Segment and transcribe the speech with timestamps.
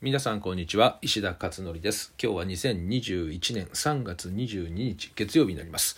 [0.00, 1.00] 皆さんこんにちは。
[1.02, 2.14] 石田勝則です。
[2.22, 5.96] 今日は2021年3月22日月曜日になります。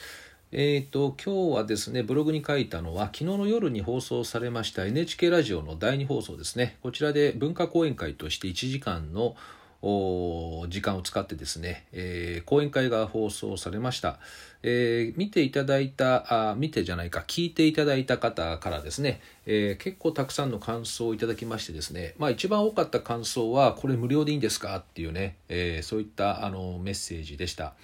[0.52, 6.78] えーと今日はですねブログに書いたのは昨日の夜に放送されました NHK ラジオの第2放送ですね。
[6.82, 9.36] こちらで文化講演会として1時間の
[9.82, 14.18] 時間を使ってですね、えー、講演会が放送されました、
[14.62, 27.74] えー、見ていただいたあ見てじゃないか聞いていただいた方からですね、えー、結構たくさんの感想をいただきましてですねまあ一番多かった感想はこれ無料でいいんですかっていうね、えそういったあのメッセージでした。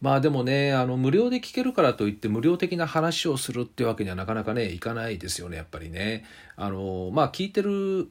[0.00, 6.24] まあでもねあの無料で聞けるからといって無料的な話をするってわけにはなかなかねいかないですよねやっぱりね。
[6.56, 8.08] あのまあ聞いてる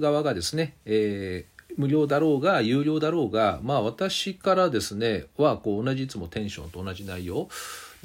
[0.00, 7.48] 側がですね、えー無料だろうが有料だろうがまあ私からですねはこう同じいつもテンションと同じ内容。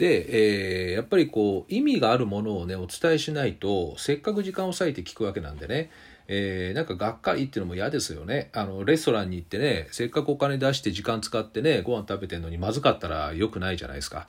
[0.02, 5.92] で、えー、やっぱりこう意味があるものをねお伝えしないとせっかく時間を割いて聞くわけなんでね
[6.34, 8.52] えー、なんかがっかりっていうのも嫌ですよね。
[8.54, 14.28] あのレストランに行ってねせっかくお金出して時間使ってねご飯食べてるのにまずかったら良くないじゃないですか。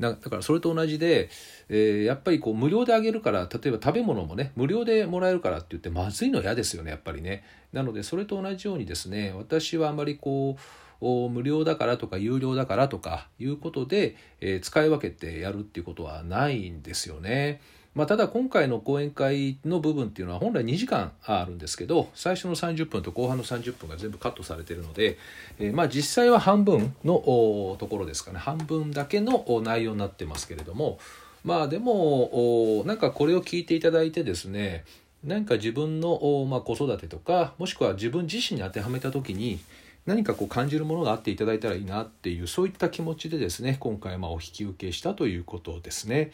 [0.00, 1.30] だからそれと同じで、
[1.68, 7.44] えー、やっぱりこう無料であげるから例えば食べ物もね無料でもらえるからって言ってまずいの嫌ですよねやっぱりね。
[7.72, 10.60] なのでそれと同じようにですね私はあまりこう
[11.00, 17.60] 無料だからとか有料だからとかいうことで、えー、使い分けてやるっていうことはないんですよね。
[17.94, 25.16] まあ、ただ今回の講演会の部分っていうのは本来2時間あるんですけど最初の30分と後半の30分が全部カットされているので、
[25.60, 30.98] えー、まあ実際は半分のところですかね半分だけの内容になってますけれども
[31.44, 34.84] まあでもなんかこれを聞いていただいてですね
[35.22, 39.60] 何か自分の、まあ、子育てとかもしくは自分自身に当てはめた時に
[40.06, 46.30] 何かこう感じるものがあっていただいたらいいなっていうそういった気持ちでですね今回まお引き受けしたということですね。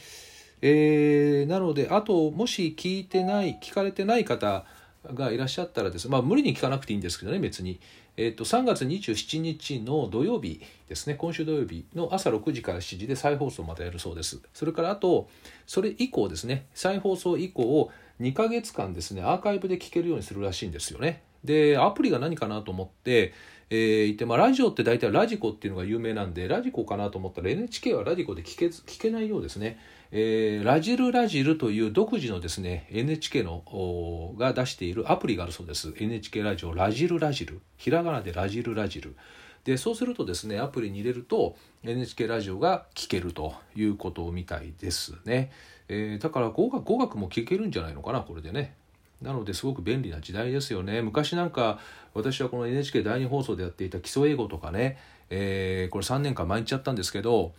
[0.62, 4.66] えー、なのであともし聞いてない聞かれてない方
[5.06, 7.80] がいらっしゃったらですまあ無理に聞かなくていいんですけどね別に、
[8.18, 14.40] えーと、3月27日の土曜日ですね今週土曜日の朝6時から7時で再放送またやるそうです。
[14.52, 15.30] それからあと
[15.66, 21.22] それ以降ですね再放送以降を2ヶ月間ですねアーカイブで聞けるようにするらしいんですよね。
[21.42, 23.32] でアプリが何かなと思って
[23.70, 29.78] えー、いて、まあ、ラジオって大体ラジコっていうのが有名なんでラジコかなと思ったら NHK はラジコで聞け聞けないようですね。
[30.10, 35.94] えー、ラジルラジルという独自のですね NHK のが出しているアプリがあるそうです。
[35.96, 37.60] NHK ラジオラジルラジル。
[37.76, 39.14] ひらがなでラジルラジル。
[39.64, 45.52] でそうするとですねアプリに入れると NHK ラジオが聞けるということみたいですね、
[45.88, 48.74] えー、だから語学語学も聞けるんじゃないのかなこれでね。
[49.22, 51.02] なのですごく便利な時代ですよね。
[51.02, 51.78] 昔なんか
[52.14, 54.98] 私はこの NHK 第2放送でやっていた基礎英語とかね、
[55.28, 57.52] えー、これ3年間毎日やったんですけど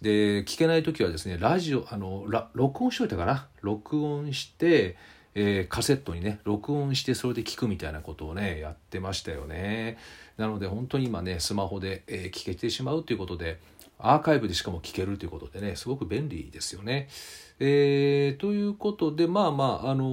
[0.00, 2.24] で聞けない時はですねラジオあの
[2.54, 3.46] 録音しといたかな？
[3.60, 4.96] 録音して、
[5.34, 9.98] えー、カセットにね録音してそれで聞くみたいなことをねやってましたよね。
[10.38, 13.60] なので本当に今ねスマホで、えー、聞けてしまうということで
[14.02, 17.08] アーカイブでしかも聞けるということでねすごく便利ですよね。
[17.64, 20.04] えー、ということでまあまあ、あの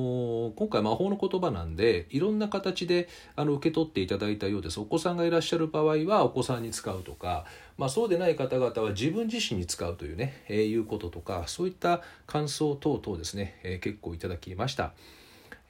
[0.52, 7.46] ー、今回魔法の言葉なんでいろんな形であの受け取っていただいたようですお子さんがいらっしゃる場合はお子さんに使うとか、
[7.78, 14.94] まあ、そうでない方々は自分自身に使うというね、えー、いうこととかそういった感想等々ですね、えー、結構いただきました。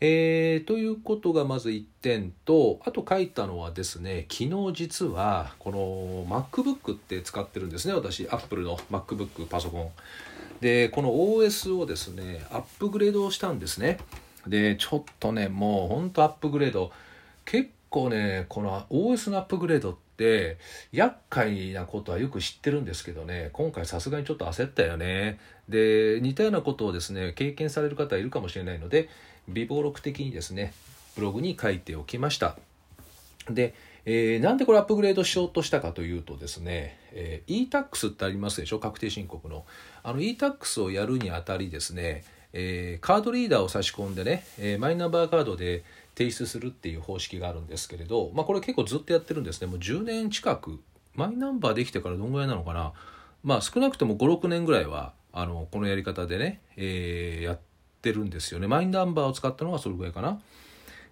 [0.01, 9.89] えー、ということがまず1点とあと書いたのはですね昨日実はこの MacBook って使ってるんですね私 Apple の MacBook パソコン。
[10.61, 13.99] でこの OS をですねアップグレードをしたんですね。
[14.47, 16.91] でちょっとねもうほんとアップグレード。
[17.45, 20.57] 結構ねこの OS のアップグレードって
[20.91, 25.39] 厄介なことはよく知ってるんですけどね今回さすがにちょっと焦ったよね。
[25.67, 29.09] で似たようなことをですね経験される方いるかもしれないので
[29.53, 30.73] 微暴録的にですね
[31.15, 32.57] ブログに書いておきました。
[33.49, 33.73] で、
[34.05, 38.79] えー、なんでこれアップグレードしようとしたかというとですね、えー、e-tax ってありますでしょ？
[38.79, 39.65] 確定申告の。
[40.03, 42.23] あの e-tax をやるにあたりですね、
[42.53, 45.83] えー、カードリーダーを差し込んでね、えー、マイナンバーカードで
[46.15, 49.67] 提出するっていう方式があるんですけれど、まあ、これ結構ずっとやってるんですね。
[49.67, 50.79] もう10年近く。
[51.15, 52.93] マイナンバーできてからどんぐらいなのかな？
[53.43, 57.59] まあ少なくとも56年ぐらいはあのこのやり方でね、えー、やっ
[58.01, 58.67] てるんですよね。
[58.67, 60.39] マイナンバーを使ったのがそれぐらいかな。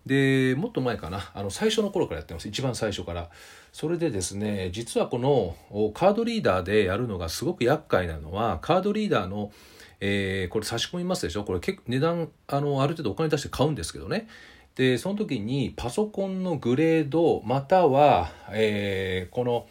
[0.05, 1.31] でもっと前かな。
[1.33, 2.47] あの最初の頃からやってます。
[2.47, 3.29] 一番最初から。
[3.73, 9.51] それでですね実はこのカードリーダーでやるのがすごく厄介なのはカードリーダーの
[9.99, 11.43] えー、これ差し込みますでしょ？
[11.43, 14.27] これ結構値段あのある程度お金出して買うんですけどね。
[14.75, 19.65] でその時にパソコンのグレードまたは、えー、この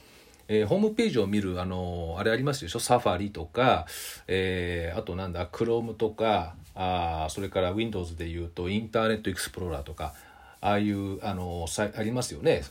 [0.48, 2.80] えー、ホームページを見る、あのー、あれありますでしょ？
[2.80, 3.86] サファリとか、
[4.28, 10.14] えー、あとなんだ、クロームとか、あそれから Windows でいうとインターネットエクスプローラーとか、
[10.60, 11.66] ああいうあの
[11.96, 12.62] ありますよね？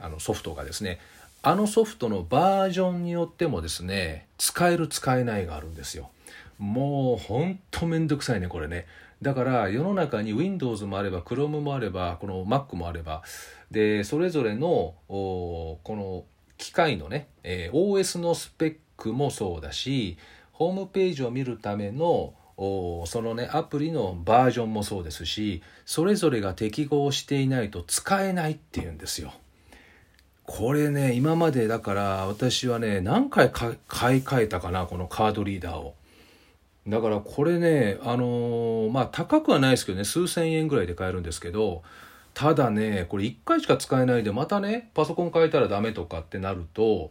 [0.00, 0.98] あのソフトがですね。
[1.42, 6.10] あのソフトのバージョンによってもですね使える使えないがあるんですよ。
[6.58, 8.86] もうほんとめんどくさいねこれね。
[9.20, 13.22] だから世の中に Windows もあれば Chrome もあればこの Mac もあれば
[13.70, 16.24] でそれぞれのこの
[16.64, 20.16] 機械のね、え、OS のスペックもそうだし
[20.52, 29.34] ホームページを見るためのそのねアプリのバージョンもそうですしそれぞれが適合していないと使えないっていうんですよ。
[30.46, 33.76] これね今までだから私はね何回買い
[34.22, 35.94] 替えたかなこのカードリーダーを。
[36.86, 41.82] だからこれねあのー、まあ高くはないですけどね数千円ぐらいで買えるんですけど
[42.34, 47.10] ただねこれ1回しか使えないでまたねパソコン変えたらダメとかってなると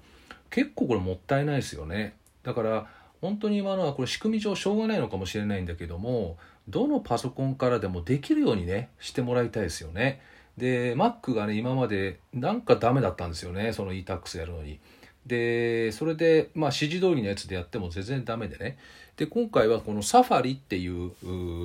[0.49, 2.15] 結構これもったいないですよね。
[2.43, 2.87] だから
[3.21, 6.37] 本当に今のはこれ仕組み上しょうがないのかもしれないんだけども
[6.67, 10.21] どのパソコンからでもできるようにねしてもらいたいですよね。
[10.57, 14.79] で Mac がね今までなんかダメだったんですよねその e-tax やるのに。
[15.25, 18.77] でそれでまあ指示通りのやつでやっても全然ダメでね
[19.15, 21.13] で今回はこのサファリっていう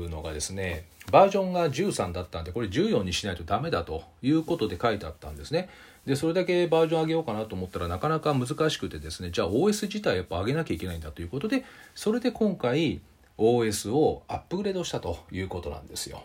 [0.08, 5.69] のがですねバージョンが13だったんでこれ14にしないとダメだということで書いてあったんですね。
[6.06, 11.64] でそれだけバージョン上げようかなと思ったらなかなか難しくてですねじゃあ OS 自体やっぱ上げなきゃいけないんだということで
[11.94, 13.00] それで今回
[13.37, 16.25] OS をアップグレードしたということなんですよ。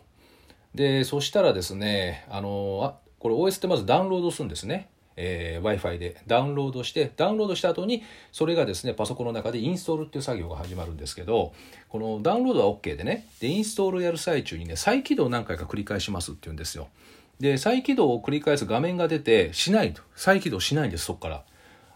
[0.73, 4.89] でそしたらですねあのあこれ OS ってまずダウンロードするんですね。
[5.15, 11.53] えー、Wi-Fi でダウンロードしてダウンロードした後にそれがですねパソコンの中でインストールっていう作業が始まるんですけど
[11.89, 16.87] このダウンロードは OK でねでインストールやる最中にね再起動何回か繰り返しますって言うんですよ。
[17.39, 20.01] で再起動を繰り返す画面が出てしないと。
[20.15, 21.43] 再起動しないんですそこから。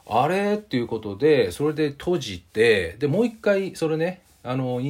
[0.10, 4.90] あれっていうことでそれで閉じてでもう一回それねあのイ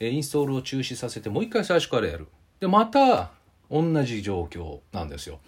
[0.00, 2.26] ンストールを中止させてもう一回最初からやる。
[2.60, 3.30] でまた
[3.70, 5.40] 同じ状況なんですよ。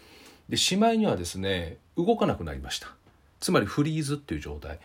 [0.49, 2.89] でしまいにはですね動かなくなりました。
[3.41, 4.79] つまりフリーズっていう状態。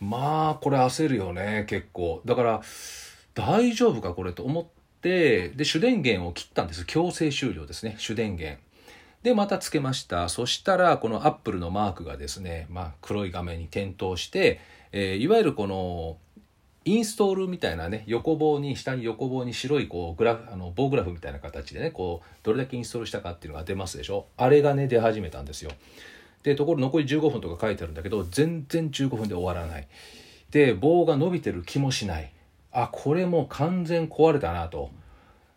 [0.00, 2.22] まあこれ焦るよね結構。
[2.24, 2.62] だから
[3.34, 4.66] 大丈夫かこれと思っ
[5.00, 6.84] てで主電源を切ったんです。
[6.86, 8.60] 強制終了ですね主電源。
[9.22, 10.28] でまたつけました。
[10.28, 14.60] そしたらこのアップルのマークがですね、まあ、黒い画面に点灯して、
[14.92, 16.16] えー、いわゆるこの
[16.84, 24.26] インストールみたいなね横棒に下に横棒に白いこうグラフあの棒グラフみたいな形でねこうどれだけインストールしたかっていうのが出ますでしょ？
[24.36, 25.70] あれがね出始めたんですよ。
[26.42, 29.88] でところ残り15分とか書いてあるんだけど全然15分で終わらない。
[30.50, 32.32] で棒が伸びてる気もしない。
[32.72, 34.90] あこれもう完全壊れたなと。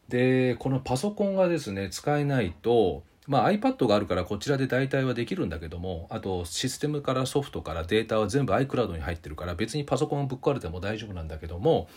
[0.10, 11.88] でこのパソコンがですね使えないとまあ、iPad があるからこちらで代替はできるんだけどもあとシステムからソフトからデータは全部 iCloud に入ってるから別にパソコンぶっ壊れても大丈夫なんだけども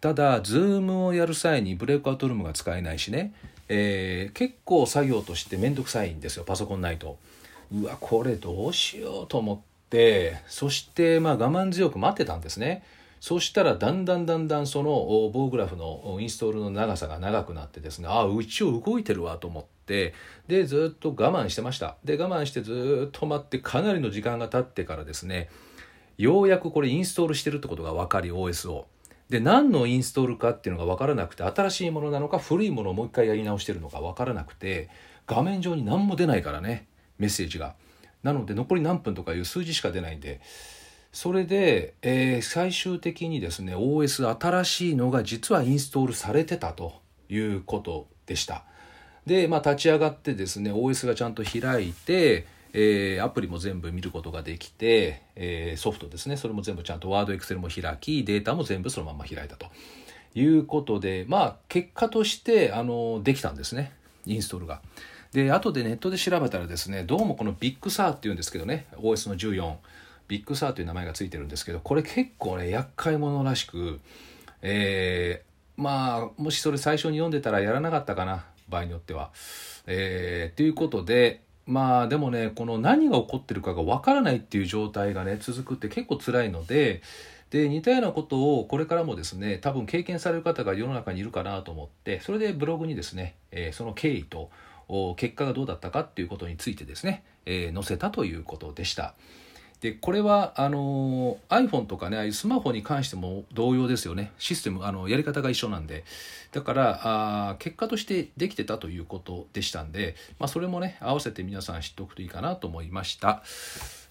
[0.00, 3.32] ただ Zoom をやる際にブレイクアウトルームが使えないしね、
[3.68, 7.18] えー、結構作業として面倒くさいんですよパソコンないと。
[7.72, 10.42] うわこれどうしようと思って。
[10.48, 12.82] そしてまあ我慢強く待ってたんですね。
[13.24, 20.12] そしたらだんだんだんだんその棒グラフのインストールの長さが長くなってですねああ一応動いてるわと思って
[20.46, 21.96] でずっと我慢してました。
[22.04, 25.48] で我慢してずっと待ってかなりの時間が経ってからですね
[26.18, 28.88] ようやくこれインストールしてるってことが分かり OS を。
[29.30, 34.90] で何のインストールかっていうのが分からなくて新しいものなのか古いものをもう一回やり直してるのか分からなくて
[35.26, 37.74] 画面上に何も出ないからねメッセージが。
[38.22, 40.42] なので残り何分とかいう数字しか出ないんで
[41.14, 48.64] それで、えー、最終的にですね OS 新しいのが実はインストールされてたということでした
[49.24, 59.66] で、まあ、立ち上がってですね OS がちゃんと開いて、えー、アプリも全部見ることができて、えー、ソフトですねそれも全部ちゃんとワードエクセルも開きデータも全部そのまま開いたと
[60.34, 63.92] いうことでまあ結果としてあのできたんですね
[64.26, 64.82] インストールが。
[65.32, 69.76] で後でネットで調べたらですねどうもこの Big Sur っていうんですけどね OS の14
[70.28, 74.00] Big Sur という名前が付いてるんですけどこれ結構ね厄介者らしく、
[74.62, 79.30] えー、まあもしそれ最初に読んでたらやらなかったかな場合によっては。
[79.86, 87.02] えー、ということでまあでもねこの何が起こってるかがわからないっていう状態がね続くって結構辛いので
[87.50, 94.50] で似たようなことをこれからもですね多分経験される方が世の中にいるかなと思ってそれでブログにですね、えー、その経緯と
[95.16, 99.14] 結果がどうだったかっていうことについてですね、えー、載せたということでした。
[99.84, 106.04] でこれはあの iPhone とかねスマホに関しても同様ですよねシステムあのやり方が一緒なんで
[106.52, 107.00] だから
[107.50, 113.42] あ結果としてできてたということでしたんで、まあ、それもね合わせて皆さん知っておくといいかなと思いました。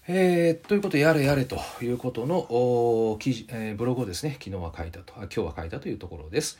[0.06, 6.56] えー、ということでやれやれということの記事、えー、ブログをですね昨日は書いたと今日は書いたというところです。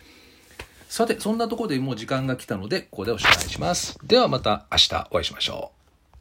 [0.89, 3.97] さて、そんなところでもう時間が来たので、ここでおしまいします。
[4.05, 5.84] ではまた明日お会いしましょう。